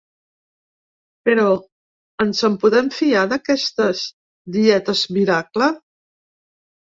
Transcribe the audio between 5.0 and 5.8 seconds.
«miracle»?